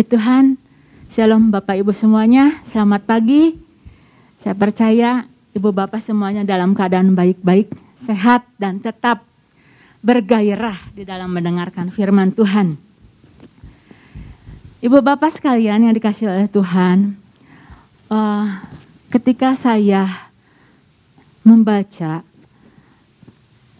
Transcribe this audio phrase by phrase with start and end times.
[0.00, 0.56] Puji Tuhan,
[1.12, 3.52] Shalom Bapak Ibu semuanya, selamat pagi.
[4.40, 7.68] Saya percaya Ibu Bapak semuanya dalam keadaan baik-baik,
[8.00, 9.28] sehat dan tetap
[10.00, 12.80] bergairah di dalam mendengarkan firman Tuhan.
[14.80, 17.20] Ibu Bapak sekalian yang dikasih oleh Tuhan,
[18.08, 18.48] uh,
[19.12, 20.08] ketika saya
[21.44, 22.24] membaca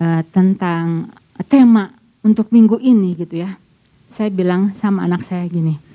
[0.05, 1.17] uh, tentang
[1.49, 3.57] tema untuk minggu ini gitu ya,
[4.13, 5.89] saya bilang sama anak saya gini,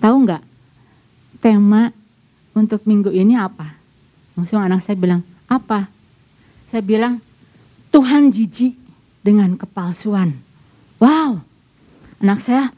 [0.00, 0.42] tahu nggak
[1.44, 1.92] tema
[2.56, 3.76] untuk minggu ini apa?
[4.34, 5.86] Langsung anak saya bilang, apa?
[6.72, 7.20] Saya bilang,
[7.92, 8.74] Tuhan jijik
[9.20, 10.32] dengan kepalsuan.
[10.96, 11.44] Wow,
[12.24, 12.72] anak saya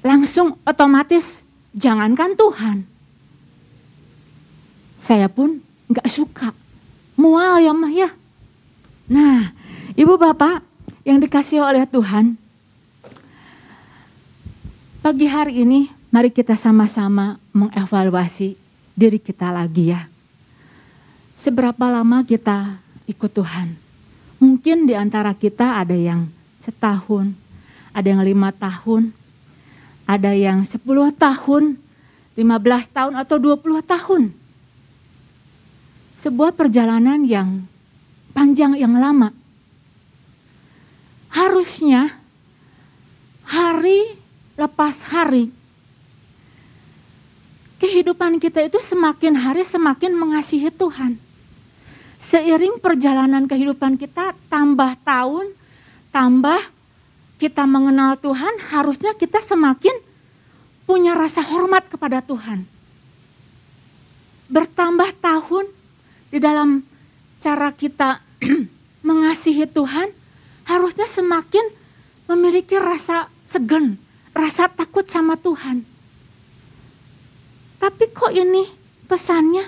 [0.00, 1.44] langsung otomatis
[1.76, 2.78] jangankan Tuhan.
[4.96, 5.60] Saya pun
[5.92, 6.56] nggak suka.
[7.20, 8.08] Mual ya mah ya.
[9.12, 9.52] Nah,
[9.98, 10.64] ibu bapak
[11.04, 12.39] yang dikasih oleh Tuhan,
[15.00, 18.52] Pagi hari ini mari kita sama-sama mengevaluasi
[18.92, 20.04] diri kita lagi ya.
[21.32, 22.76] Seberapa lama kita
[23.08, 23.80] ikut Tuhan?
[24.36, 26.28] Mungkin di antara kita ada yang
[26.60, 27.32] setahun,
[27.96, 29.08] ada yang lima tahun,
[30.04, 31.80] ada yang sepuluh tahun,
[32.36, 34.36] lima belas tahun atau dua puluh tahun.
[36.20, 37.64] Sebuah perjalanan yang
[38.36, 39.32] panjang yang lama.
[41.32, 42.20] Harusnya
[43.48, 44.19] hari
[44.60, 45.48] lepas hari.
[47.80, 51.16] Kehidupan kita itu semakin hari semakin mengasihi Tuhan.
[52.20, 55.48] Seiring perjalanan kehidupan kita tambah tahun,
[56.12, 56.60] tambah
[57.40, 59.96] kita mengenal Tuhan, harusnya kita semakin
[60.84, 62.68] punya rasa hormat kepada Tuhan.
[64.52, 65.64] Bertambah tahun
[66.28, 66.84] di dalam
[67.40, 68.20] cara kita
[69.08, 70.12] mengasihi Tuhan,
[70.68, 71.64] harusnya semakin
[72.28, 73.96] memiliki rasa segan,
[74.34, 75.82] rasa takut sama Tuhan.
[77.80, 78.68] Tapi kok ini
[79.08, 79.64] pesannya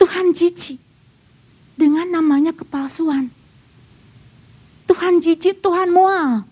[0.00, 0.80] Tuhan jijik
[1.76, 3.28] dengan namanya kepalsuan.
[4.86, 6.46] Tuhan jijik, Tuhan mual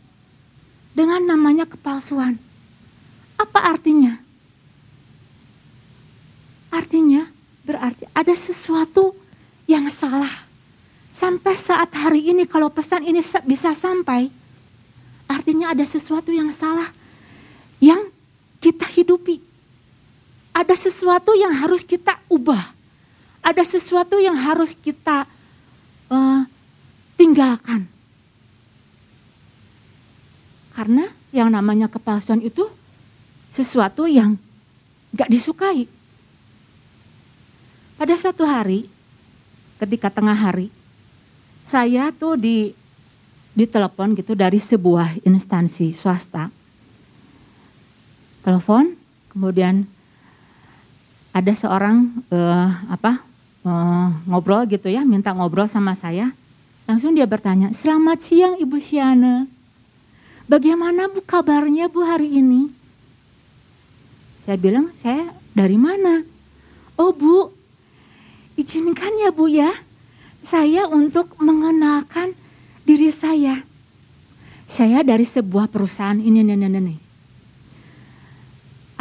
[0.92, 2.36] dengan namanya kepalsuan.
[3.40, 4.20] Apa artinya?
[6.74, 7.30] Artinya
[7.64, 9.14] berarti ada sesuatu
[9.64, 10.44] yang salah.
[11.14, 14.28] Sampai saat hari ini kalau pesan ini bisa sampai,
[15.30, 16.90] artinya ada sesuatu yang salah
[18.64, 19.44] kita hidupi.
[20.56, 22.72] Ada sesuatu yang harus kita ubah.
[23.44, 25.28] Ada sesuatu yang harus kita
[26.08, 26.42] uh,
[27.20, 27.84] tinggalkan.
[30.72, 32.64] Karena yang namanya kepalsuan itu
[33.52, 34.40] sesuatu yang
[35.12, 35.84] gak disukai.
[38.00, 38.88] Pada suatu hari,
[39.76, 40.72] ketika tengah hari,
[41.68, 42.72] saya tuh di
[43.54, 46.50] ditelepon gitu dari sebuah instansi swasta
[48.44, 48.92] telepon,
[49.32, 49.88] kemudian
[51.32, 53.24] ada seorang uh, apa
[53.64, 56.30] uh, ngobrol gitu ya, minta ngobrol sama saya.
[56.84, 59.48] Langsung dia bertanya, selamat siang Ibu Siana.
[60.44, 62.68] Bagaimana Bu kabarnya Bu hari ini?
[64.44, 66.20] Saya bilang, saya dari mana?
[67.00, 67.48] Oh Bu,
[68.60, 69.72] izinkan ya Bu ya,
[70.44, 72.36] saya untuk mengenalkan
[72.84, 73.64] diri saya.
[74.68, 77.03] Saya dari sebuah perusahaan ini, ini, ini.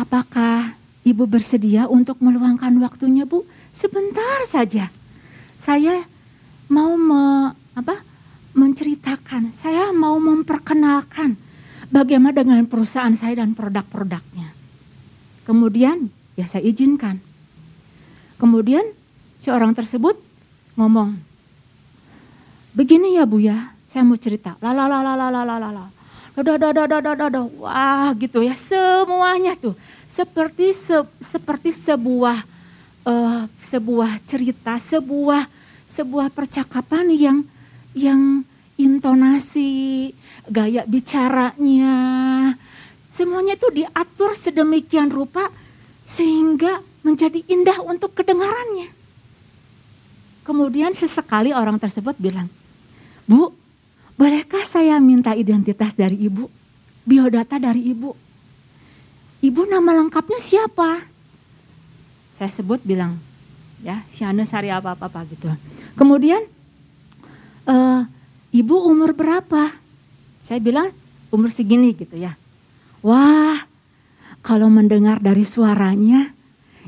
[0.04, 0.76] Apakah
[1.08, 3.48] Ibu bersedia untuk meluangkan waktunya, Bu?
[3.72, 4.92] Sebentar saja.
[5.64, 6.04] Saya
[6.68, 8.04] mau me, apa?
[8.54, 11.34] menceritakan, saya mau memperkenalkan
[11.90, 14.54] bagaimana dengan perusahaan saya dan produk-produknya.
[15.42, 17.18] Kemudian ya saya izinkan.
[18.38, 18.86] Kemudian
[19.42, 20.22] si orang tersebut
[20.78, 21.18] ngomong,
[22.78, 24.54] begini ya Bu ya, saya mau cerita.
[24.62, 26.03] La la la la la la la la
[27.62, 28.58] wah gitu ya.
[28.58, 29.78] Semuanya tuh.
[30.10, 32.38] Seperti se, seperti sebuah
[33.06, 35.46] uh, sebuah cerita sebuah
[35.86, 37.38] sebuah percakapan yang
[37.94, 38.42] yang
[38.78, 40.14] intonasi
[40.50, 41.94] gaya bicaranya.
[43.14, 45.54] Semuanya itu diatur sedemikian rupa
[46.02, 48.90] sehingga menjadi indah untuk kedengarannya.
[50.44, 52.50] Kemudian sesekali orang tersebut bilang
[53.24, 53.54] bu
[54.24, 56.48] Bolehkah saya minta identitas dari ibu?
[57.04, 58.16] Biodata dari ibu?
[59.44, 61.04] Ibu nama lengkapnya siapa?
[62.32, 63.20] Saya sebut bilang,
[63.84, 65.52] ya Syana Sari apa-apa gitu.
[66.00, 66.40] Kemudian,
[67.68, 67.76] e,
[68.56, 69.76] ibu umur berapa?
[70.40, 70.88] Saya bilang
[71.28, 72.32] umur segini gitu ya.
[73.04, 73.60] Wah,
[74.40, 76.32] kalau mendengar dari suaranya,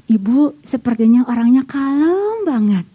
[0.08, 2.88] ibu sepertinya orangnya kalem banget.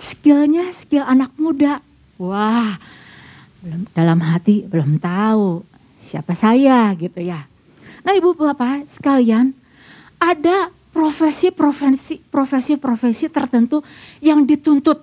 [0.00, 1.84] Skillnya skill anak muda.
[2.16, 2.80] Wah,
[3.64, 5.64] belum dalam hati belum tahu
[5.96, 7.48] siapa saya gitu ya.
[8.04, 9.56] Nah ibu bapak sekalian,
[10.20, 13.80] ada profesi-profesi profesi-profesi tertentu
[14.20, 15.00] yang dituntut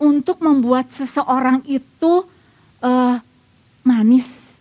[0.00, 2.24] untuk membuat seseorang itu
[2.80, 3.16] uh,
[3.84, 4.58] manis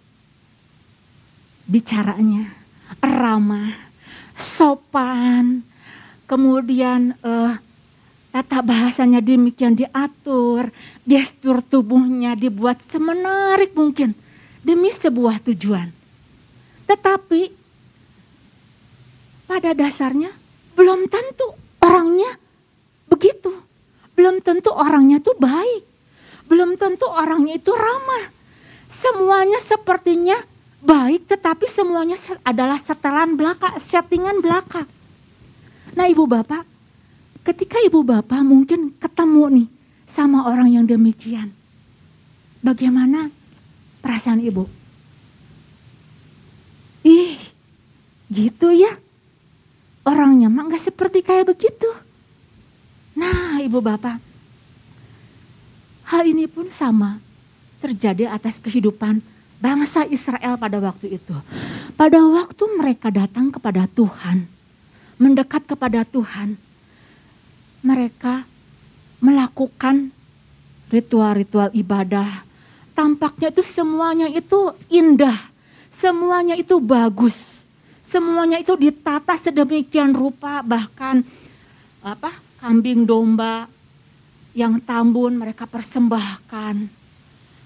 [1.66, 2.52] bicaranya,
[3.00, 3.72] ramah,
[4.36, 5.64] sopan,
[6.28, 7.56] kemudian uh,
[8.32, 10.72] tata bahasanya demikian diatur,
[11.04, 14.16] gestur tubuhnya dibuat semenarik mungkin
[14.64, 15.92] demi sebuah tujuan.
[16.88, 17.42] Tetapi
[19.52, 20.32] pada dasarnya
[20.80, 21.52] belum tentu
[21.84, 22.32] orangnya
[23.12, 23.52] begitu.
[24.16, 25.84] Belum tentu orangnya itu baik.
[26.48, 28.32] Belum tentu orangnya itu ramah.
[28.92, 30.36] Semuanya sepertinya
[30.84, 32.16] baik tetapi semuanya
[32.48, 34.84] adalah setelan belaka, settingan belaka.
[35.96, 36.71] Nah ibu bapak,
[37.42, 39.68] ketika ibu bapak mungkin ketemu nih
[40.06, 41.50] sama orang yang demikian.
[42.62, 43.32] Bagaimana
[44.04, 44.70] perasaan ibu?
[47.02, 47.40] Ih,
[48.30, 48.94] gitu ya.
[50.06, 51.90] Orangnya mah gak seperti kayak begitu.
[53.18, 54.18] Nah ibu bapak,
[56.10, 57.22] hal ini pun sama
[57.82, 59.22] terjadi atas kehidupan
[59.62, 61.36] bangsa Israel pada waktu itu.
[61.98, 64.50] Pada waktu mereka datang kepada Tuhan,
[65.22, 66.58] mendekat kepada Tuhan,
[67.82, 68.46] mereka
[69.22, 70.10] melakukan
[70.90, 72.46] ritual-ritual ibadah.
[72.98, 75.52] Tampaknya itu semuanya itu indah
[75.92, 77.68] Semuanya itu bagus.
[78.00, 81.20] Semuanya itu ditata sedemikian rupa bahkan
[82.00, 82.32] apa
[82.64, 83.68] kambing domba
[84.56, 86.88] yang tambun mereka persembahkan.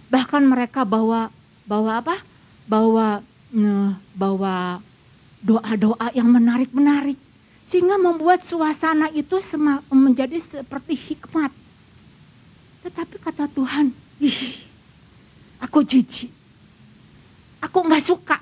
[0.09, 1.29] Bahkan mereka bawa
[1.69, 2.17] bawa apa?
[2.65, 3.21] Bawa
[4.17, 4.81] bawa
[5.45, 7.21] doa-doa yang menarik-menarik
[7.65, 9.41] sehingga membuat suasana itu
[9.89, 11.49] menjadi seperti hikmat.
[12.85, 13.89] Tetapi kata Tuhan,
[14.21, 14.61] ih,
[15.57, 16.29] aku jijik.
[17.65, 18.37] Aku nggak suka.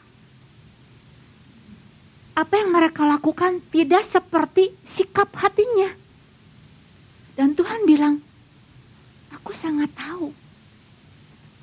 [2.35, 5.87] Apa yang mereka lakukan tidak seperti sikap hatinya.
[7.39, 8.19] Dan Tuhan bilang,
[9.31, 10.35] aku sangat tahu.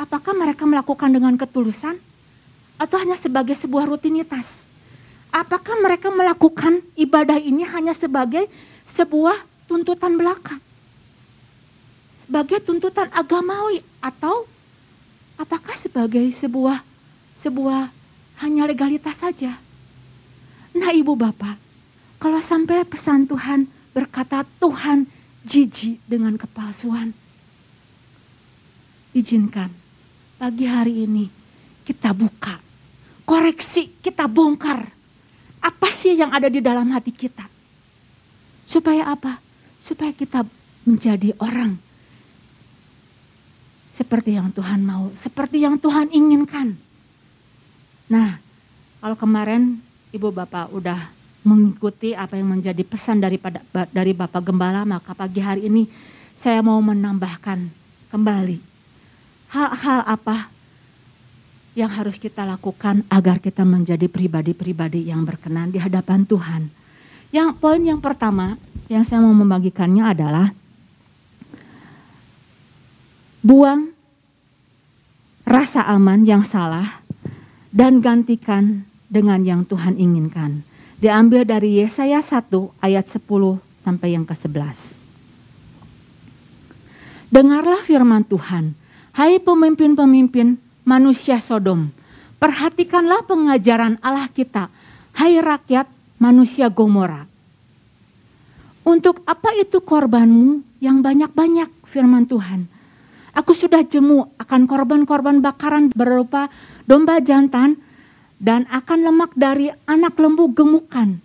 [0.01, 2.01] Apakah mereka melakukan dengan ketulusan
[2.81, 4.70] atau hanya sebagai sebuah rutinitas?
[5.31, 8.51] Apakah mereka melakukan ibadah ini hanya sebagai
[8.83, 9.39] sebuah
[9.71, 10.59] tuntutan belaka?
[12.27, 14.47] Sebagai tuntutan agamawi atau
[15.39, 16.83] apakah sebagai sebuah
[17.39, 17.89] sebuah
[18.43, 19.55] hanya legalitas saja.
[20.77, 21.57] Nah ibu bapak,
[22.19, 25.07] kalau sampai pesan Tuhan berkata Tuhan
[25.47, 27.15] jijik dengan kepalsuan.
[29.11, 29.71] Izinkan
[30.39, 31.27] pagi hari ini
[31.83, 32.61] kita buka,
[33.27, 35.00] koreksi, kita bongkar.
[35.61, 37.45] Apa sih yang ada di dalam hati kita?
[38.65, 39.39] Supaya apa?
[39.81, 40.45] Supaya kita
[40.89, 41.77] menjadi orang
[43.93, 46.73] seperti yang Tuhan mau, seperti yang Tuhan inginkan.
[48.09, 48.41] Nah,
[49.05, 49.77] kalau kemarin
[50.11, 51.13] Ibu Bapak udah
[51.45, 53.61] mengikuti apa yang menjadi pesan daripada
[53.93, 55.85] dari Bapak Gembala, maka pagi hari ini
[56.33, 57.69] saya mau menambahkan
[58.09, 58.59] kembali
[59.51, 60.49] hal-hal apa
[61.79, 66.67] yang harus kita lakukan agar kita menjadi pribadi-pribadi yang berkenan di hadapan Tuhan.
[67.31, 68.59] Yang poin yang pertama
[68.91, 70.51] yang saya mau membagikannya adalah
[73.41, 73.95] buang
[75.47, 77.01] rasa aman yang salah
[77.71, 80.67] dan gantikan dengan yang Tuhan inginkan.
[81.01, 82.51] Diambil dari Yesaya 1
[82.83, 83.25] ayat 10
[83.81, 84.77] sampai yang ke-11.
[87.31, 88.75] Dengarlah firman Tuhan,
[89.15, 91.93] hai pemimpin-pemimpin manusia Sodom,
[92.41, 94.73] perhatikanlah pengajaran Allah kita,
[95.17, 95.87] hai rakyat
[96.21, 97.25] manusia Gomora.
[98.85, 102.65] Untuk apa itu korbanmu yang banyak-banyak firman Tuhan?
[103.31, 106.51] Aku sudah jemu akan korban-korban bakaran berupa
[106.89, 107.79] domba jantan
[108.41, 111.21] dan akan lemak dari anak lembu gemukan.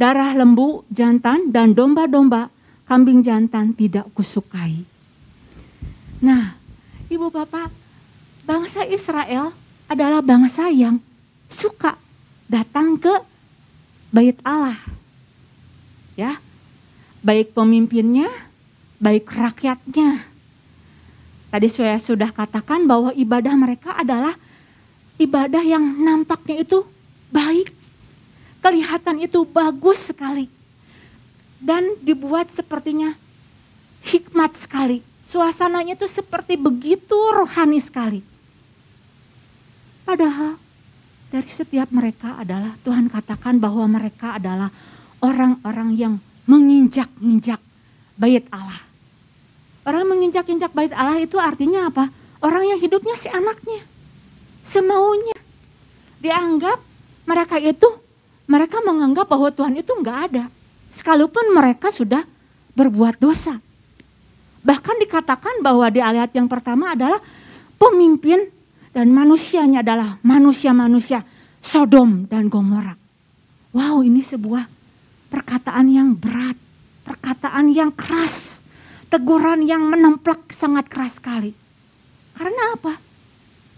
[0.00, 2.48] Darah lembu jantan dan domba-domba
[2.88, 4.86] kambing jantan tidak kusukai.
[6.24, 6.56] Nah,
[7.12, 7.68] ibu bapak,
[8.46, 9.50] bangsa Israel
[9.90, 11.02] adalah bangsa yang
[11.50, 11.98] suka
[12.46, 13.10] datang ke
[14.14, 14.78] bait Allah.
[16.16, 16.38] Ya,
[17.20, 18.30] baik pemimpinnya,
[19.02, 20.24] baik rakyatnya.
[21.52, 24.32] Tadi saya sudah katakan bahwa ibadah mereka adalah
[25.20, 26.86] ibadah yang nampaknya itu
[27.28, 27.68] baik.
[28.64, 30.48] Kelihatan itu bagus sekali.
[31.56, 33.14] Dan dibuat sepertinya
[34.04, 35.00] hikmat sekali.
[35.26, 38.35] Suasananya itu seperti begitu rohani sekali.
[40.06, 40.54] Padahal
[41.34, 44.70] dari setiap mereka adalah Tuhan katakan bahwa mereka adalah
[45.18, 46.14] orang-orang yang
[46.46, 47.58] menginjak-injak
[48.14, 48.80] bait Allah.
[49.82, 52.06] Orang menginjak-injak bait Allah itu artinya apa?
[52.38, 53.82] Orang yang hidupnya si anaknya
[54.66, 55.34] semaunya.
[56.22, 56.78] Dianggap
[57.26, 57.86] mereka itu
[58.46, 60.44] mereka menganggap bahwa Tuhan itu enggak ada.
[60.90, 62.22] Sekalipun mereka sudah
[62.78, 63.58] berbuat dosa.
[64.62, 67.18] Bahkan dikatakan bahwa di ayat yang pertama adalah
[67.78, 68.50] pemimpin
[68.96, 71.20] dan manusianya adalah manusia-manusia
[71.60, 72.96] Sodom dan Gomora.
[73.76, 74.64] Wow, ini sebuah
[75.28, 76.56] perkataan yang berat,
[77.04, 78.64] perkataan yang keras,
[79.12, 81.52] teguran yang menemplak sangat keras sekali.
[82.40, 82.96] Karena apa?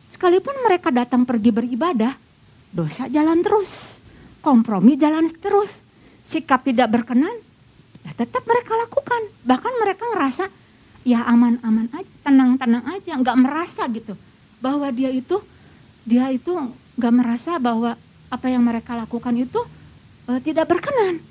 [0.06, 2.14] Sekalipun mereka datang pergi beribadah,
[2.70, 3.98] dosa jalan terus,
[4.38, 5.82] kompromi jalan terus,
[6.30, 7.34] sikap tidak berkenan,
[8.06, 9.34] ya tetap mereka lakukan.
[9.42, 10.46] Bahkan mereka ngerasa
[11.02, 14.14] ya aman-aman aja, tenang-tenang aja, nggak merasa gitu
[14.58, 15.38] bahwa dia itu
[16.08, 16.52] dia itu
[16.98, 17.94] nggak merasa bahwa
[18.28, 19.60] apa yang mereka lakukan itu
[20.28, 21.22] uh, tidak berkenan.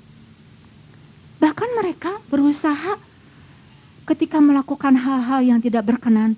[1.38, 2.98] Bahkan mereka berusaha
[4.08, 6.34] ketika melakukan hal-hal yang tidak berkenan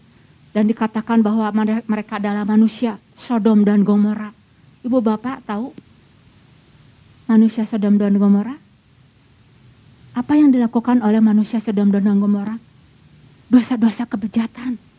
[0.50, 1.48] dan dikatakan bahwa
[1.86, 4.34] mereka adalah manusia Sodom dan Gomora.
[4.84, 5.72] Ibu bapak tahu
[7.30, 8.58] manusia Sodom dan Gomora?
[10.10, 12.58] Apa yang dilakukan oleh manusia Sodom dan Gomora?
[13.46, 14.89] Dosa-dosa kebejatan.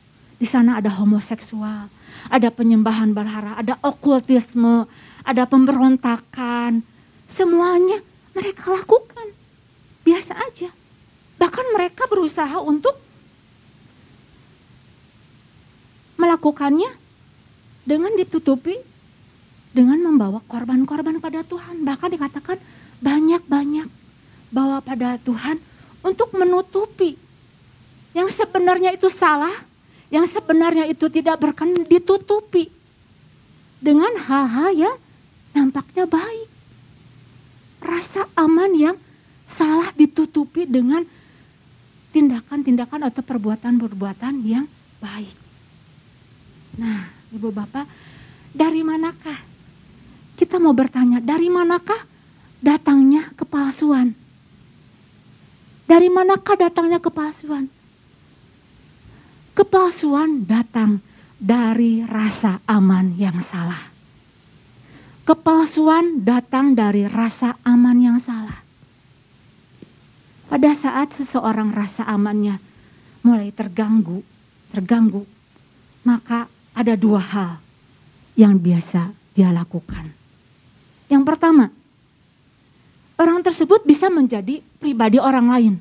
[0.42, 1.86] Di sana ada homoseksual,
[2.34, 4.90] ada penyembahan berhala, ada okultisme,
[5.22, 6.82] ada pemberontakan.
[7.30, 8.02] Semuanya
[8.34, 9.38] mereka lakukan.
[10.02, 10.74] Biasa aja.
[11.38, 12.98] Bahkan mereka berusaha untuk
[16.18, 16.90] melakukannya
[17.86, 18.78] dengan ditutupi
[19.78, 21.86] dengan membawa korban-korban pada Tuhan.
[21.86, 22.58] Bahkan dikatakan
[22.98, 23.90] banyak-banyak
[24.50, 25.62] bawa pada Tuhan
[26.02, 27.14] untuk menutupi
[28.12, 29.54] yang sebenarnya itu salah,
[30.12, 32.68] yang sebenarnya itu tidak berkenan ditutupi
[33.80, 34.96] dengan hal-hal yang
[35.56, 36.50] nampaknya baik.
[37.82, 38.96] Rasa aman yang
[39.48, 41.02] salah ditutupi dengan
[42.12, 44.68] tindakan-tindakan atau perbuatan-perbuatan yang
[45.00, 45.34] baik.
[46.78, 47.88] Nah, Ibu Bapak,
[48.52, 49.40] dari manakah
[50.36, 52.04] kita mau bertanya, dari manakah
[52.60, 54.12] datangnya kepalsuan?
[55.88, 57.81] Dari manakah datangnya kepalsuan?
[59.52, 61.04] Kepalsuan datang
[61.36, 63.92] dari rasa aman yang salah.
[65.28, 68.64] Kepalsuan datang dari rasa aman yang salah.
[70.52, 72.60] Pada saat seseorang rasa amannya
[73.24, 74.20] mulai terganggu,
[74.76, 75.24] terganggu,
[76.04, 77.52] maka ada dua hal
[78.36, 80.12] yang biasa dia lakukan.
[81.12, 81.68] Yang pertama,
[83.20, 85.76] orang tersebut bisa menjadi pribadi orang lain.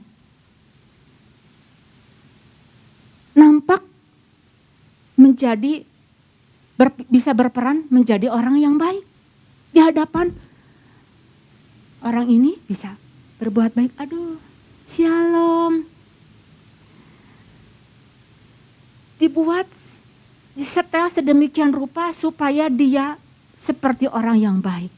[3.41, 3.81] Nampak
[5.17, 5.89] menjadi
[6.77, 9.01] ber, bisa berperan menjadi orang yang baik
[9.73, 10.29] di hadapan
[12.05, 13.01] orang ini bisa
[13.41, 13.93] berbuat baik.
[13.97, 14.37] Aduh,
[14.85, 15.89] shalom.
[19.17, 19.69] Dibuat
[20.57, 23.17] disetel sedemikian rupa supaya dia
[23.57, 24.93] seperti orang yang baik.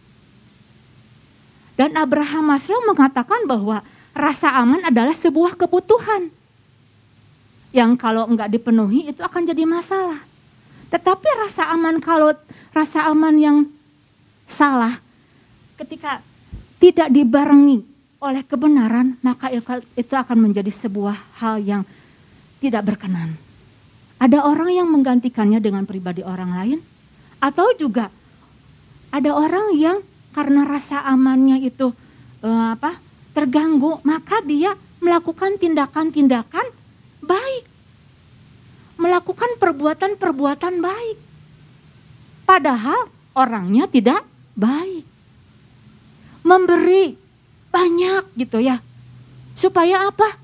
[1.75, 3.83] Dan Abraham Maslow mengatakan bahwa
[4.15, 6.31] rasa aman adalah sebuah kebutuhan.
[7.73, 10.21] Yang kalau enggak dipenuhi itu akan jadi masalah.
[10.93, 12.37] Tetapi rasa aman kalau
[12.77, 13.59] rasa aman yang
[14.45, 15.01] salah
[15.81, 16.21] ketika
[16.77, 17.81] tidak dibarengi
[18.21, 19.49] oleh kebenaran maka
[19.97, 21.83] itu akan menjadi sebuah hal yang
[22.61, 23.35] tidak berkenan.
[24.21, 26.79] Ada orang yang menggantikannya dengan pribadi orang lain
[27.43, 28.13] atau juga
[29.11, 29.99] ada orang yang
[30.33, 31.91] karena rasa amannya itu
[32.45, 32.97] uh, apa
[33.33, 36.65] terganggu, maka dia melakukan tindakan-tindakan
[37.33, 37.65] baik.
[39.01, 41.19] Melakukan perbuatan-perbuatan baik.
[42.45, 44.21] Padahal orangnya tidak
[44.53, 45.09] baik.
[46.45, 47.17] Memberi
[47.73, 48.85] banyak gitu ya.
[49.57, 50.37] Supaya apa?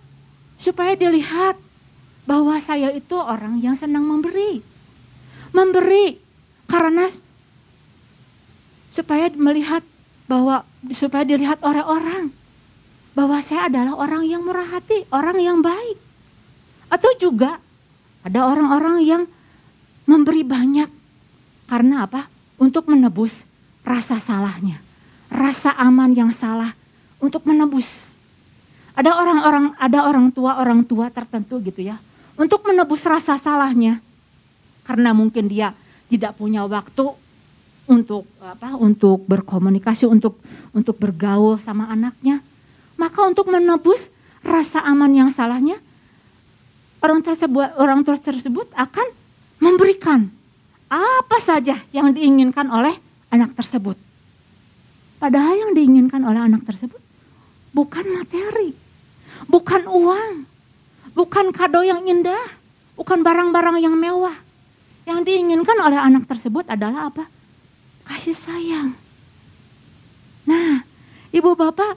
[0.56, 1.60] Supaya dilihat
[2.24, 4.64] bahwa saya itu orang yang senang memberi.
[5.52, 6.16] Memberi
[6.68, 7.08] karena
[8.88, 9.84] supaya melihat
[10.28, 12.32] bahwa supaya dilihat oleh orang
[13.16, 16.07] bahwa saya adalah orang yang murah hati, orang yang baik.
[16.88, 17.60] Atau juga
[18.24, 19.22] ada orang-orang yang
[20.08, 20.88] memberi banyak
[21.68, 22.26] karena apa?
[22.58, 23.46] Untuk menebus
[23.86, 24.82] rasa salahnya,
[25.30, 26.74] rasa aman yang salah
[27.22, 28.18] untuk menebus.
[28.98, 32.02] Ada orang-orang, ada orang tua, orang tua tertentu gitu ya,
[32.34, 34.02] untuk menebus rasa salahnya.
[34.82, 35.70] Karena mungkin dia
[36.10, 37.14] tidak punya waktu
[37.88, 40.36] untuk apa untuk berkomunikasi untuk
[40.76, 42.44] untuk bergaul sama anaknya
[43.00, 44.12] maka untuk menebus
[44.44, 45.80] rasa aman yang salahnya
[47.04, 49.06] orang tersebut orang tersebut akan
[49.58, 50.30] memberikan
[50.88, 52.94] apa saja yang diinginkan oleh
[53.28, 53.96] anak tersebut.
[55.18, 56.98] Padahal yang diinginkan oleh anak tersebut
[57.74, 58.72] bukan materi
[59.46, 60.46] bukan uang
[61.12, 62.44] bukan kado yang indah
[62.98, 64.34] bukan barang-barang yang mewah.
[65.08, 67.24] Yang diinginkan oleh anak tersebut adalah apa?
[68.04, 68.92] Kasih sayang,
[71.28, 71.94] Ibu bapak,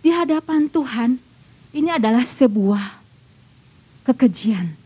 [0.00, 1.20] di hadapan Tuhan
[1.76, 3.05] ini adalah sebuah
[4.06, 4.78] kekejian.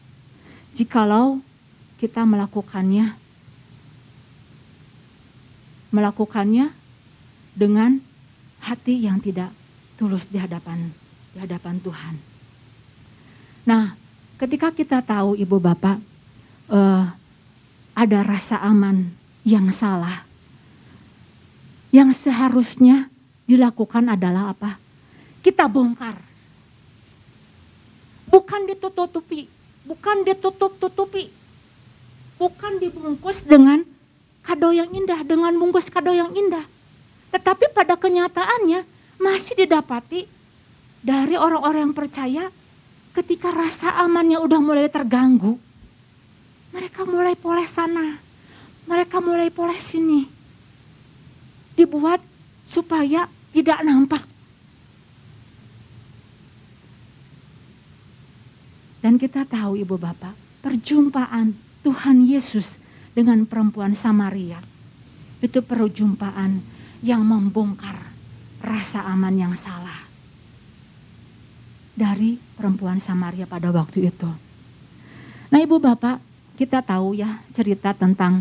[0.72, 1.44] Jikalau
[2.00, 3.12] kita melakukannya
[5.90, 6.70] melakukannya
[7.52, 8.00] dengan
[8.62, 9.50] hati yang tidak
[9.98, 10.88] tulus di hadapan
[11.34, 12.14] di hadapan Tuhan.
[13.66, 13.94] Nah,
[14.40, 15.98] ketika kita tahu ibu bapak
[16.70, 17.04] uh,
[17.92, 19.10] ada rasa aman
[19.44, 20.24] yang salah,
[21.90, 23.10] yang seharusnya
[23.44, 24.78] dilakukan adalah apa?
[25.42, 26.16] Kita bongkar,
[28.30, 29.50] bukan ditutupi,
[29.84, 31.28] bukan ditutup-tutupi,
[32.38, 33.82] bukan dibungkus dengan
[34.46, 36.62] kado yang indah, dengan bungkus kado yang indah.
[37.34, 38.86] Tetapi pada kenyataannya
[39.20, 40.24] masih didapati
[41.02, 42.44] dari orang-orang yang percaya
[43.18, 45.58] ketika rasa amannya udah mulai terganggu.
[46.70, 48.14] Mereka mulai poles sana,
[48.86, 50.30] mereka mulai poles sini.
[51.74, 52.22] Dibuat
[52.62, 54.29] supaya tidak nampak.
[59.20, 60.32] Kita tahu ibu bapak,
[60.64, 61.52] perjumpaan
[61.84, 62.80] Tuhan Yesus
[63.12, 64.64] dengan perempuan Samaria.
[65.44, 66.64] Itu perjumpaan
[67.04, 68.00] yang membongkar
[68.64, 70.08] rasa aman yang salah
[71.92, 74.28] dari perempuan Samaria pada waktu itu.
[75.52, 76.16] Nah ibu bapak
[76.56, 78.40] kita tahu ya cerita tentang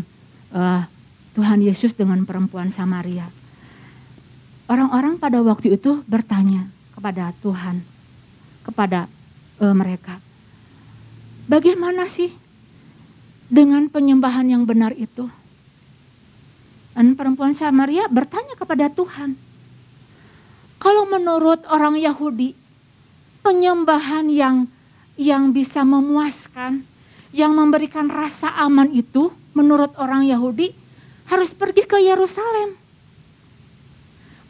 [0.56, 0.88] uh,
[1.36, 3.28] Tuhan Yesus dengan perempuan Samaria.
[4.64, 7.84] Orang-orang pada waktu itu bertanya kepada Tuhan,
[8.64, 9.10] kepada
[9.60, 10.20] uh, mereka,
[11.50, 12.30] bagaimana sih
[13.50, 15.26] dengan penyembahan yang benar itu.
[16.94, 19.34] Dan perempuan Samaria bertanya kepada Tuhan,
[20.78, 22.54] kalau menurut orang Yahudi,
[23.42, 24.70] penyembahan yang
[25.18, 26.86] yang bisa memuaskan,
[27.34, 30.70] yang memberikan rasa aman itu, menurut orang Yahudi
[31.28, 32.76] harus pergi ke Yerusalem.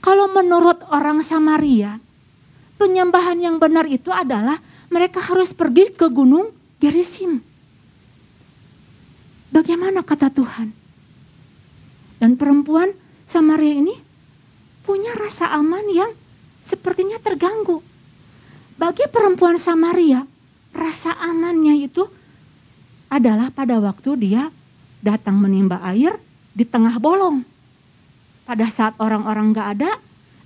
[0.01, 2.01] Kalau menurut orang Samaria,
[2.81, 4.59] penyembahan yang benar itu adalah
[4.89, 7.45] mereka harus pergi ke gunung Gerizim.
[9.53, 10.73] Bagaimana kata Tuhan?
[12.17, 12.97] Dan perempuan
[13.29, 13.95] Samaria ini
[14.81, 16.09] punya rasa aman yang
[16.65, 17.85] sepertinya terganggu.
[18.81, 20.25] Bagi perempuan Samaria,
[20.73, 22.09] rasa amannya itu
[23.13, 24.49] adalah pada waktu dia
[25.05, 26.17] datang menimba air
[26.57, 27.45] di tengah bolong.
[28.49, 29.93] Pada saat orang-orang gak ada,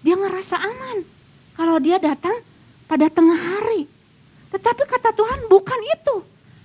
[0.02, 1.06] dia ngerasa aman.
[1.54, 2.34] Kalau dia datang
[2.90, 3.93] pada tengah hari.
[4.54, 6.16] Tetapi kata Tuhan bukan itu.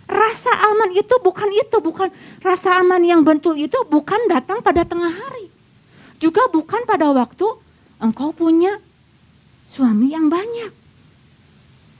[0.10, 2.10] Rasa aman itu bukan itu, bukan
[2.42, 5.50] rasa aman yang bentuk itu bukan datang pada tengah hari.
[6.18, 7.46] Juga bukan pada waktu
[8.02, 8.78] engkau punya
[9.70, 10.74] suami yang banyak.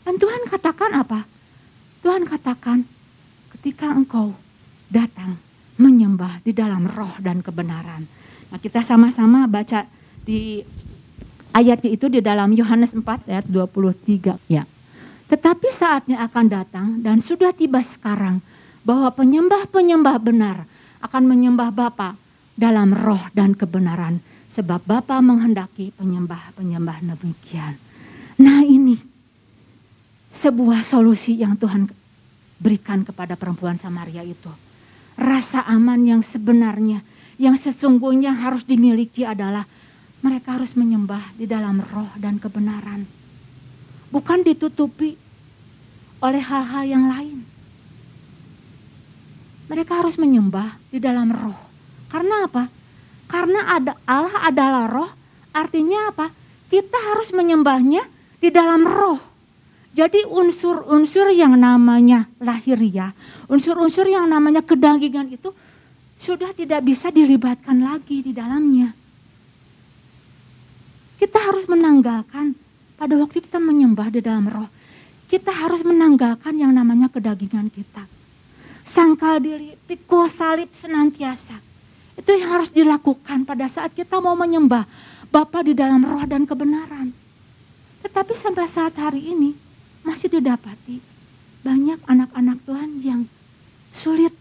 [0.06, 1.26] Dan Tuhan katakan apa?
[2.02, 2.82] Tuhan katakan
[3.58, 4.34] ketika engkau
[4.90, 5.38] datang
[5.78, 8.10] menyembah di dalam roh dan kebenaran.
[8.50, 9.86] Nah kita sama-sama baca
[10.26, 10.66] di
[11.54, 14.66] ayatnya itu di dalam Yohanes 4 ayat 23 ya.
[15.30, 18.42] Tetapi saatnya akan datang dan sudah tiba sekarang
[18.82, 20.66] bahwa penyembah-penyembah benar
[21.06, 22.18] akan menyembah Bapa
[22.58, 24.26] dalam roh dan kebenaran.
[24.50, 27.78] Sebab Bapa menghendaki penyembah-penyembah demikian.
[28.42, 28.98] Nah ini
[30.34, 31.86] sebuah solusi yang Tuhan
[32.58, 34.50] berikan kepada perempuan Samaria itu.
[35.14, 37.06] Rasa aman yang sebenarnya,
[37.38, 39.70] yang sesungguhnya harus dimiliki adalah
[40.26, 43.19] mereka harus menyembah di dalam roh dan kebenaran
[44.10, 45.16] bukan ditutupi
[46.20, 47.46] oleh hal-hal yang lain.
[49.70, 51.58] Mereka harus menyembah di dalam roh.
[52.10, 52.66] Karena apa?
[53.30, 55.12] Karena ada Allah adalah roh,
[55.54, 56.34] artinya apa?
[56.70, 58.02] Kita harus menyembahnya
[58.42, 59.22] di dalam roh.
[59.94, 63.14] Jadi unsur-unsur yang namanya lahiriah,
[63.50, 65.54] unsur-unsur yang namanya kedagingan itu
[66.18, 68.94] sudah tidak bisa dilibatkan lagi di dalamnya.
[71.20, 72.54] Kita harus menanggalkan
[73.00, 74.68] pada waktu kita menyembah di dalam roh,
[75.32, 78.04] kita harus menanggalkan yang namanya kedagingan kita.
[78.84, 81.56] Sangkal diri, pikul salib senantiasa.
[82.20, 84.84] Itu yang harus dilakukan pada saat kita mau menyembah
[85.32, 87.16] Bapa di dalam roh dan kebenaran.
[88.04, 89.56] Tetapi sampai saat hari ini
[90.04, 91.00] masih didapati
[91.64, 93.22] banyak anak-anak Tuhan yang
[93.94, 94.34] sulit.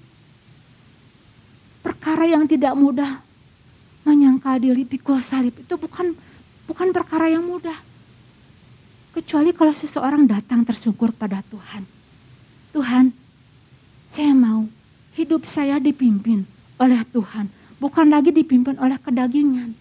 [1.84, 3.22] Perkara yang tidak mudah
[4.02, 6.16] menyangkal diri pikul salib itu bukan
[6.66, 7.87] bukan perkara yang mudah.
[9.18, 11.82] Kecuali kalau seseorang datang tersungkur pada Tuhan.
[12.70, 13.10] Tuhan,
[14.06, 14.70] saya mau
[15.18, 16.46] hidup saya dipimpin
[16.78, 17.50] oleh Tuhan.
[17.82, 19.74] Bukan lagi dipimpin oleh kedagingan.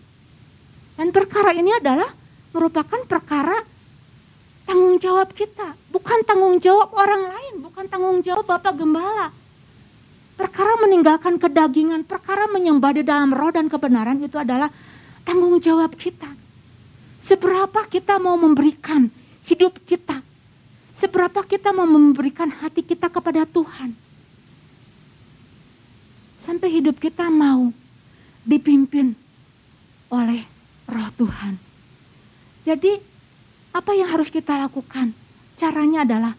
[0.98, 2.10] Dan perkara ini adalah
[2.50, 3.62] merupakan perkara
[4.66, 5.78] tanggung jawab kita.
[5.94, 9.30] Bukan tanggung jawab orang lain, bukan tanggung jawab Bapak Gembala.
[10.34, 14.74] Perkara meninggalkan kedagingan, perkara menyembah di dalam roh dan kebenaran itu adalah
[15.22, 16.26] tanggung jawab kita.
[17.22, 20.20] Seberapa kita mau memberikan hidup kita.
[20.98, 23.94] Seberapa kita mau memberikan hati kita kepada Tuhan.
[26.38, 27.74] Sampai hidup kita mau
[28.46, 29.14] dipimpin
[30.10, 30.42] oleh
[30.90, 31.58] roh Tuhan.
[32.68, 32.98] Jadi
[33.72, 35.14] apa yang harus kita lakukan?
[35.58, 36.34] Caranya adalah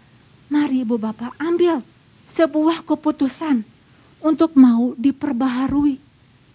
[0.51, 1.83] mari Ibu Bapak ambil
[2.29, 3.63] sebuah keputusan
[4.23, 5.97] untuk mau diperbaharui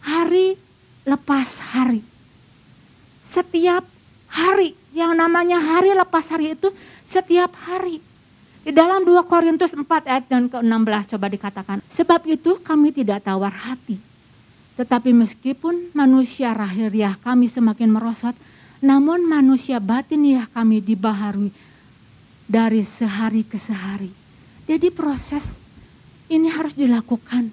[0.04, 0.60] hari
[1.08, 2.04] lepas hari.
[3.24, 3.88] Setiap
[4.28, 6.70] hari yang namanya hari lepas hari itu
[7.02, 8.00] setiap hari.
[8.64, 11.78] Di dalam 2 Korintus 4 ayat dan ke-16 coba dikatakan.
[11.92, 14.00] Sebab itu kami tidak tawar hati.
[14.80, 18.38] Tetapi meskipun manusia lahiriah kami semakin merosot,
[18.80, 21.52] namun manusia batiniah kami dibaharui
[22.48, 24.10] dari sehari ke sehari.
[24.64, 25.60] Jadi proses
[26.32, 27.52] ini harus dilakukan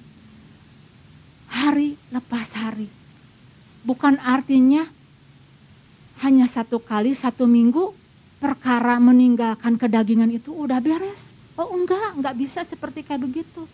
[1.50, 2.86] hari lepas hari.
[3.82, 4.86] Bukan artinya
[6.20, 7.96] hanya satu kali, satu minggu
[8.40, 11.36] perkara meninggalkan kedagingan itu udah beres.
[11.56, 13.68] Oh enggak, enggak bisa seperti kayak begitu.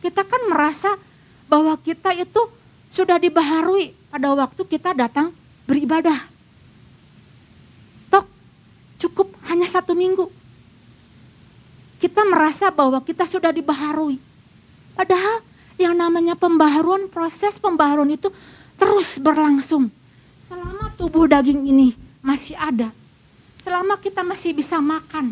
[0.00, 0.96] Kita kan merasa
[1.48, 2.40] bahwa kita itu
[2.88, 5.32] sudah dibaharui pada waktu kita datang
[5.68, 6.16] beribadah.
[8.08, 8.24] Tok,
[8.96, 10.40] cukup hanya satu minggu
[12.00, 14.16] kita merasa bahwa kita sudah dibaharui.
[14.96, 15.44] Padahal
[15.76, 18.32] yang namanya pembaharuan, proses pembaharuan itu
[18.80, 19.92] terus berlangsung.
[20.50, 22.90] Selama tubuh daging ini masih ada,
[23.62, 25.30] selama kita masih bisa makan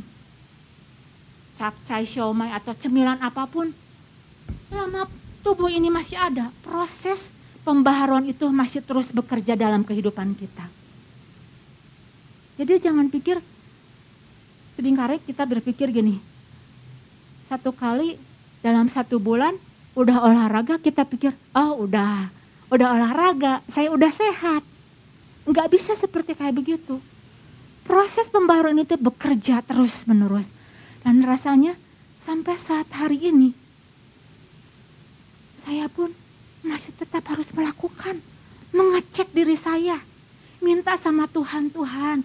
[1.58, 3.74] capcay, siomay atau cemilan apa pun,
[4.70, 5.10] selama
[5.42, 7.34] tubuh ini masih ada, proses
[7.66, 10.70] pembaharuan itu masih terus bekerja dalam kehidupan kita.
[12.62, 13.42] Jadi jangan pikir,
[14.78, 16.22] sedingkali kita berpikir gini,
[17.42, 18.14] satu kali
[18.62, 19.58] dalam satu bulan
[19.98, 22.30] udah olahraga kita pikir oh udah
[22.70, 24.62] udah olahraga saya udah sehat
[25.48, 27.00] nggak bisa seperti kayak begitu.
[27.88, 30.52] Proses pembaruan itu bekerja terus menerus
[31.00, 31.72] dan rasanya
[32.20, 33.56] sampai saat hari ini
[35.64, 36.12] saya pun
[36.60, 38.20] masih tetap harus melakukan
[38.76, 39.96] mengecek diri saya
[40.60, 42.20] minta sama Tuhan Tuhan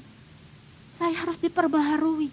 [0.98, 2.30] saya harus diperbaharui.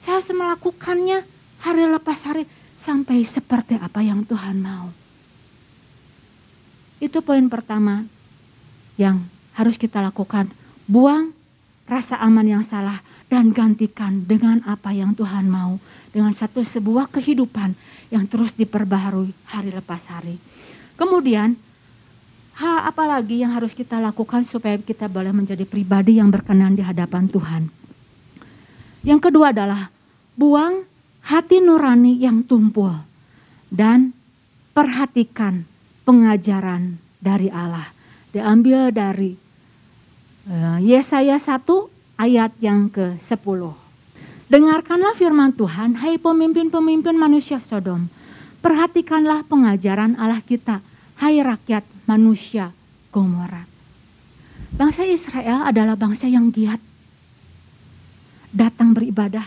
[0.00, 1.18] Saya harus melakukannya
[1.60, 4.88] hari lepas hari sampai seperti apa yang Tuhan mau.
[7.02, 8.06] Itu poin pertama
[8.96, 9.20] yang
[9.56, 10.52] harus kita lakukan.
[10.86, 11.32] Buang
[11.88, 15.80] rasa aman yang salah dan gantikan dengan apa yang Tuhan mau.
[16.12, 17.76] Dengan satu sebuah kehidupan
[18.08, 20.40] yang terus diperbaharui hari lepas hari.
[20.96, 21.60] Kemudian
[22.56, 27.28] apa lagi yang harus kita lakukan supaya kita boleh menjadi pribadi yang berkenan di hadapan
[27.28, 27.68] Tuhan.
[29.04, 29.92] Yang kedua adalah
[30.40, 30.88] buang
[31.28, 32.96] hati nurani yang tumpul
[33.68, 34.16] dan
[34.72, 35.68] perhatikan
[36.08, 37.92] pengajaran dari Allah.
[38.32, 39.36] Diambil dari
[40.78, 41.66] Yesaya 1
[42.22, 43.74] ayat yang ke-10.
[44.46, 48.06] Dengarkanlah firman Tuhan, hai pemimpin-pemimpin manusia Sodom.
[48.62, 50.78] Perhatikanlah pengajaran Allah kita,
[51.18, 52.70] hai rakyat manusia
[53.10, 53.66] Gomora.
[54.78, 56.78] Bangsa Israel adalah bangsa yang giat.
[58.54, 59.44] Datang beribadah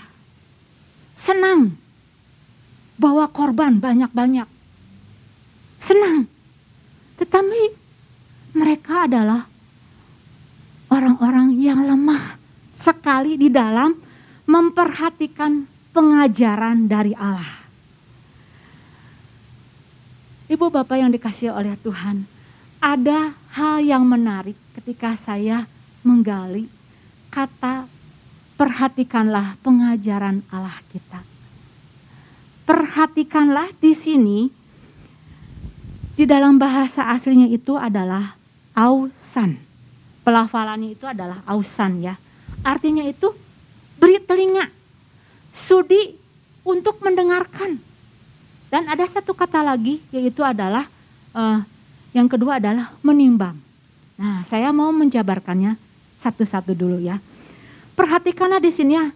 [1.20, 1.76] senang
[3.00, 4.48] bawa korban banyak-banyak.
[5.80, 6.28] Senang.
[7.20, 7.62] Tetapi
[8.56, 9.48] mereka adalah
[10.90, 12.38] orang-orang yang lemah
[12.74, 13.94] sekali di dalam
[14.50, 17.62] memperhatikan pengajaran dari Allah.
[20.50, 22.26] Ibu bapak yang dikasih oleh Tuhan,
[22.82, 25.70] ada hal yang menarik ketika saya
[26.02, 26.66] menggali
[27.30, 27.86] kata
[28.58, 31.22] perhatikanlah pengajaran Allah kita.
[32.66, 34.40] Perhatikanlah di sini,
[36.18, 38.34] di dalam bahasa aslinya itu adalah
[38.74, 39.69] ausan.
[40.24, 42.16] Pelafalannya itu adalah ausan ya.
[42.62, 43.32] Artinya itu
[44.00, 44.68] beri telinga,
[45.56, 46.16] sudi
[46.64, 47.80] untuk mendengarkan.
[48.70, 50.86] Dan ada satu kata lagi yaitu adalah
[51.34, 51.66] uh,
[52.14, 53.58] yang kedua adalah menimbang.
[54.20, 55.80] Nah, saya mau menjabarkannya
[56.20, 57.18] satu-satu dulu ya.
[57.96, 59.08] Perhatikanlah di sini ya.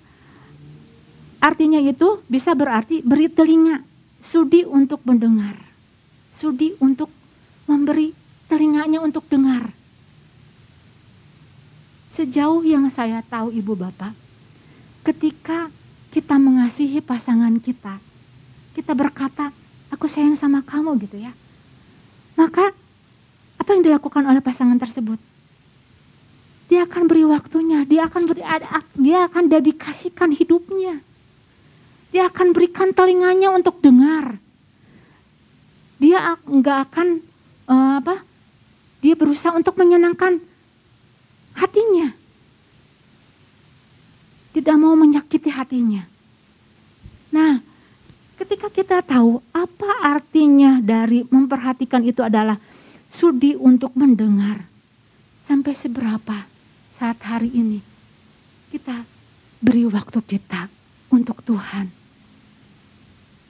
[1.43, 3.83] Artinya itu bisa berarti beri telinga,
[4.23, 5.59] sudi untuk mendengar.
[6.31, 7.11] Sudi untuk
[7.67, 8.15] memberi
[8.47, 9.82] telinganya untuk dengar.
[12.13, 14.13] Sejauh yang saya tahu Ibu Bapak,
[15.01, 15.73] ketika
[16.13, 17.97] kita mengasihi pasangan kita,
[18.77, 19.49] kita berkata,
[19.89, 21.33] aku sayang sama kamu gitu ya.
[22.37, 22.69] Maka
[23.57, 25.17] apa yang dilakukan oleh pasangan tersebut?
[26.69, 28.45] Dia akan beri waktunya, dia akan beri,
[29.01, 31.01] dia akan dedikasikan hidupnya.
[32.13, 34.37] Dia akan berikan telinganya untuk dengar.
[35.97, 37.07] Dia nggak akan
[37.65, 38.21] uh, apa?
[39.01, 40.52] Dia berusaha untuk menyenangkan
[41.63, 42.11] hatinya.
[44.53, 46.05] tidak mau menyakiti hatinya.
[47.33, 47.57] Nah,
[48.37, 52.61] ketika kita tahu apa artinya dari memperhatikan itu adalah
[53.09, 54.69] sudi untuk mendengar.
[55.43, 56.45] Sampai seberapa
[56.95, 57.81] saat hari ini
[58.69, 59.03] kita
[59.57, 60.69] beri waktu kita
[61.09, 61.89] untuk Tuhan.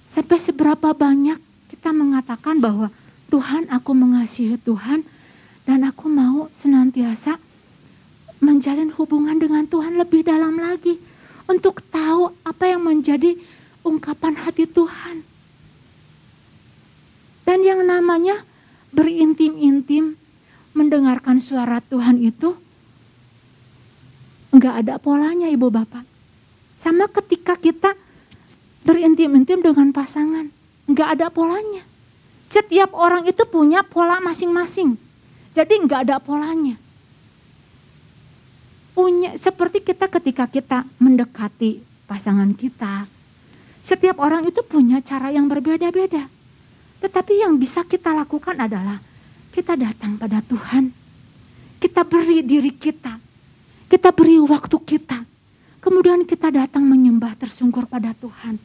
[0.07, 2.87] Sampai seberapa banyak kita mengatakan bahwa
[3.27, 5.03] Tuhan aku mengasihi Tuhan
[5.67, 7.37] dan aku mau senantiasa
[8.43, 10.99] menjalin hubungan dengan Tuhan lebih dalam lagi
[11.47, 13.39] untuk tahu apa yang menjadi
[13.87, 15.23] ungkapan hati Tuhan.
[17.47, 18.43] Dan yang namanya
[18.91, 20.19] berintim-intim
[20.75, 22.55] mendengarkan suara Tuhan itu
[24.51, 26.03] enggak ada polanya ibu bapak.
[26.79, 27.95] Sama ketika kita
[28.83, 30.51] berintim-intim dengan pasangan,
[30.87, 31.83] enggak ada polanya.
[32.47, 34.99] Setiap orang itu punya pola masing-masing.
[35.55, 36.82] Jadi enggak ada polanya
[38.93, 43.09] punya seperti kita ketika kita mendekati pasangan kita.
[43.83, 46.29] Setiap orang itu punya cara yang berbeda-beda.
[47.03, 48.95] Tetapi yang bisa kita lakukan adalah
[49.51, 50.87] kita datang pada Tuhan.
[51.83, 53.19] Kita beri diri kita.
[53.91, 55.19] Kita beri waktu kita.
[55.83, 58.55] Kemudian kita datang menyembah tersungkur pada Tuhan.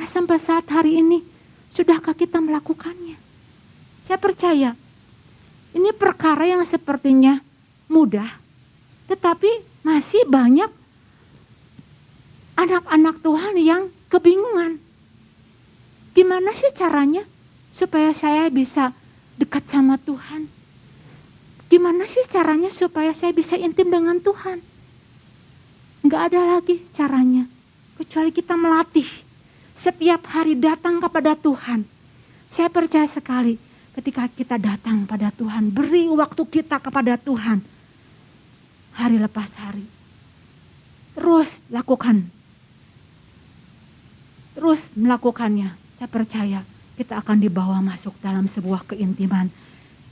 [0.00, 1.20] Nah sampai saat hari ini,
[1.68, 3.20] sudahkah kita melakukannya?
[4.08, 4.72] Saya percaya,
[5.76, 7.36] ini perkara yang sepertinya
[7.92, 8.39] mudah,
[9.10, 9.50] tetapi
[9.82, 10.70] masih banyak
[12.54, 14.78] anak-anak Tuhan yang kebingungan.
[16.14, 17.26] Gimana sih caranya
[17.74, 18.94] supaya saya bisa
[19.34, 20.46] dekat sama Tuhan?
[21.66, 24.62] Gimana sih caranya supaya saya bisa intim dengan Tuhan?
[26.06, 27.50] Enggak ada lagi caranya.
[27.98, 29.06] Kecuali kita melatih.
[29.74, 31.82] Setiap hari datang kepada Tuhan.
[32.46, 33.58] Saya percaya sekali
[33.96, 35.72] ketika kita datang pada Tuhan.
[35.74, 37.79] Beri waktu kita kepada Tuhan
[38.94, 39.86] hari lepas hari.
[41.14, 42.26] Terus lakukan.
[44.54, 45.72] Terus melakukannya.
[45.98, 46.60] Saya percaya
[46.96, 49.48] kita akan dibawa masuk dalam sebuah keintiman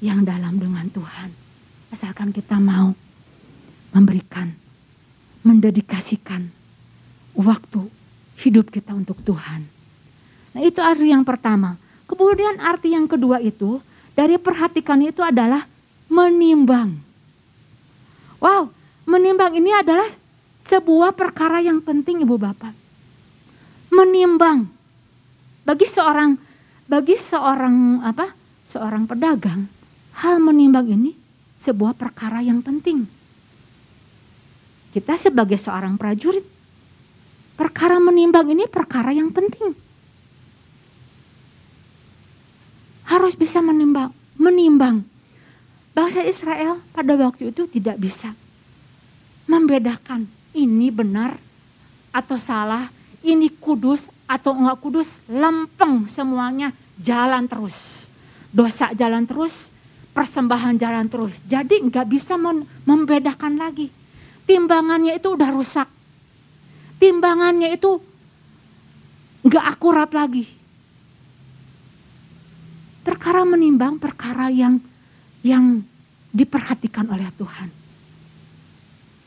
[0.01, 1.31] yang dalam dengan Tuhan.
[1.89, 2.93] Asalkan kita mau
[3.93, 4.53] memberikan,
[5.43, 6.49] mendedikasikan
[7.33, 7.81] waktu
[8.39, 9.65] hidup kita untuk Tuhan.
[10.55, 11.77] Nah itu arti yang pertama.
[12.09, 13.81] Kemudian arti yang kedua itu
[14.17, 15.65] dari perhatikan itu adalah
[16.09, 17.08] menimbang.
[18.39, 18.71] Wow,
[19.09, 20.05] Menimbang ini adalah
[20.69, 22.77] sebuah perkara yang penting Ibu Bapak.
[23.89, 24.69] Menimbang
[25.65, 26.37] bagi seorang
[26.85, 28.37] bagi seorang apa?
[28.69, 29.65] seorang pedagang,
[30.21, 31.17] hal menimbang ini
[31.57, 33.09] sebuah perkara yang penting.
[34.93, 36.45] Kita sebagai seorang prajurit,
[37.57, 39.73] perkara menimbang ini perkara yang penting.
[43.09, 45.01] Harus bisa menimbang, menimbang.
[45.99, 48.31] Bangsa Israel pada waktu itu tidak bisa
[49.51, 51.35] membedakan ini benar
[52.15, 52.87] atau salah,
[53.27, 56.71] ini kudus atau enggak kudus, lempeng semuanya
[57.03, 58.07] jalan terus.
[58.55, 59.75] Dosa jalan terus,
[60.15, 61.35] persembahan jalan terus.
[61.51, 62.39] Jadi enggak bisa
[62.87, 63.91] membedakan lagi.
[64.47, 65.91] Timbangannya itu udah rusak.
[67.03, 67.99] Timbangannya itu
[69.43, 70.47] enggak akurat lagi.
[73.03, 74.79] Perkara menimbang perkara yang
[75.43, 75.83] yang
[76.33, 77.69] diperhatikan oleh Tuhan.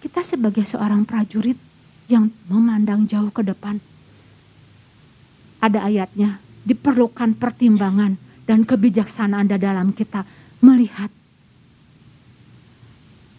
[0.01, 1.57] Kita sebagai seorang prajurit
[2.09, 3.77] yang memandang jauh ke depan.
[5.61, 8.17] Ada ayatnya, diperlukan pertimbangan
[8.49, 10.25] dan kebijaksanaan dalam kita
[10.59, 11.13] melihat.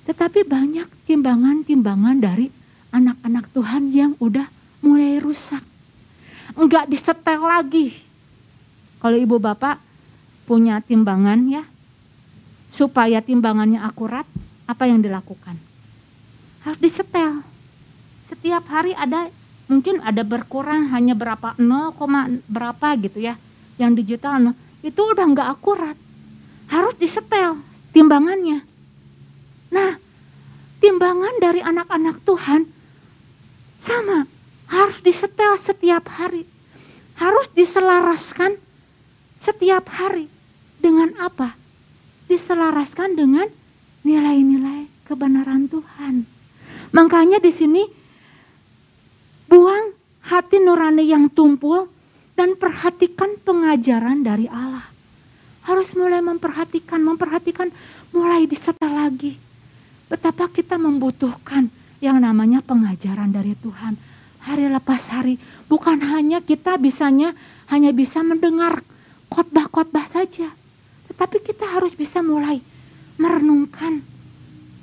[0.07, 2.47] Tetapi banyak timbangan-timbangan dari
[2.95, 4.47] anak-anak Tuhan yang udah
[4.83, 5.63] mulai rusak.
[6.59, 7.97] Enggak disetel lagi.
[9.03, 9.83] Kalau ibu bapak
[10.47, 11.63] punya timbangan ya,
[12.73, 14.25] supaya timbangannya akurat,
[14.65, 15.61] apa yang dilakukan?
[16.63, 17.43] harus disetel.
[18.27, 19.29] Setiap hari ada
[19.67, 21.95] mungkin ada berkurang hanya berapa 0,
[22.49, 23.35] berapa gitu ya
[23.77, 25.99] yang digital itu udah nggak akurat.
[26.71, 27.61] Harus disetel
[27.93, 28.65] timbangannya.
[29.75, 29.99] Nah
[30.79, 32.63] timbangan dari anak-anak Tuhan
[33.83, 34.25] sama.
[34.73, 36.49] Harus disetel setiap hari.
[37.21, 38.57] Harus diselaraskan
[39.37, 40.33] setiap hari.
[40.83, 41.62] Dengan apa
[42.33, 43.47] diselaraskan dengan
[44.09, 46.33] nilai-nilai kebenaran Tuhan
[46.93, 47.83] Makanya di sini
[49.49, 49.97] buang
[50.29, 51.89] hati nurani yang tumpul
[52.37, 54.85] dan perhatikan pengajaran dari Allah.
[55.65, 57.73] Harus mulai memperhatikan, memperhatikan
[58.13, 59.41] mulai disetel lagi.
[60.13, 61.73] Betapa kita membutuhkan
[62.05, 63.97] yang namanya pengajaran dari Tuhan.
[64.43, 65.39] Hari lepas hari,
[65.71, 67.33] bukan hanya kita bisanya
[67.73, 68.85] hanya bisa mendengar
[69.33, 70.51] khotbah-khotbah saja.
[71.23, 72.59] Tetapi kita harus bisa mulai
[73.15, 74.03] merenungkan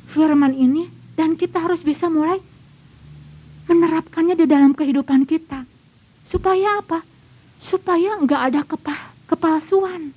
[0.07, 0.87] firman ini
[1.19, 2.39] dan kita harus bisa mulai
[3.67, 5.67] menerapkannya di dalam kehidupan kita.
[6.23, 7.03] Supaya apa?
[7.59, 8.95] Supaya nggak ada kepa,
[9.27, 10.15] kepalsuan.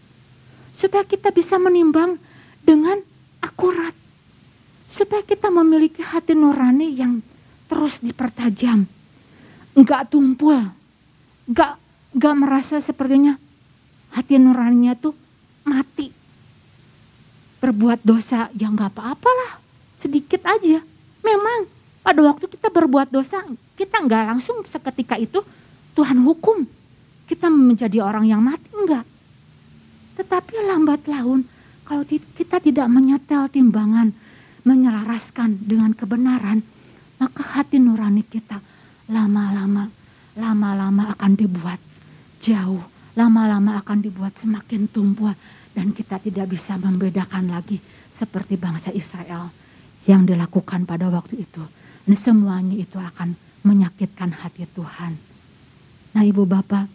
[0.70, 2.14] Supaya kita bisa menimbang
[2.62, 3.02] dengan
[3.42, 3.90] akurat.
[4.87, 7.18] Supaya kita memiliki hati nurani yang
[7.66, 8.87] terus dipertajam.
[9.74, 10.70] Nggak tumpul.
[11.50, 11.82] Nggak,
[12.14, 13.35] nggak merasa sepertinya
[14.14, 15.18] hati nuraninya tuh
[15.66, 16.11] mati.
[17.62, 19.62] Berbuat dosa ya nggak apa-apalah.
[19.94, 20.83] Sedikit aja.
[21.22, 21.70] Memang
[22.03, 23.46] pada waktu kita berbuat dosa,
[23.79, 25.38] kita nggak langsung seketika itu
[25.94, 26.66] Tuhan hukum.
[27.31, 29.07] Kita menjadi orang yang mati, enggak.
[30.18, 31.46] Tetapi lambat laun,
[31.87, 34.11] kalau kita tidak menyetel timbangan,
[34.66, 36.66] menyelaraskan dengan kebenaran,
[37.22, 38.59] maka hati nurani kita
[39.07, 39.87] lama-lama,
[40.35, 41.79] lama-lama akan dibuat
[42.42, 42.83] jauh,
[43.18, 45.33] lama-lama akan dibuat semakin tumbuh
[45.72, 47.81] dan kita tidak bisa membedakan lagi
[48.12, 49.53] seperti bangsa Israel
[50.09, 51.64] yang dilakukan pada waktu itu.
[52.03, 55.14] Dan semuanya itu akan menyakitkan hati Tuhan.
[56.12, 56.90] Nah ibu bapak,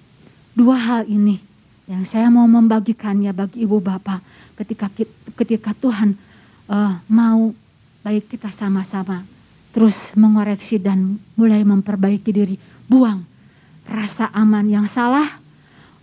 [0.54, 1.40] dua hal ini
[1.88, 4.20] yang saya mau membagikannya bagi ibu bapak
[4.60, 4.92] ketika
[5.40, 6.20] ketika Tuhan
[6.68, 7.56] uh, mau
[8.04, 9.24] baik kita sama-sama
[9.72, 12.58] terus mengoreksi dan mulai memperbaiki diri,
[12.90, 13.22] buang
[13.86, 15.40] rasa aman yang salah,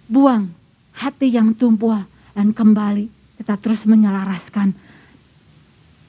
[0.07, 0.53] buang
[0.95, 1.97] hati yang tumpul
[2.37, 3.09] dan kembali
[3.40, 4.77] kita terus menyelaraskan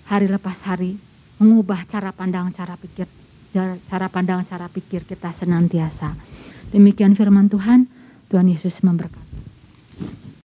[0.05, 0.99] hari lepas hari
[1.41, 3.07] mengubah cara pandang cara pikir
[3.87, 6.11] cara pandang cara pikir kita senantiasa.
[6.75, 7.87] Demikian firman Tuhan,
[8.27, 9.24] Tuhan Yesus memberkati.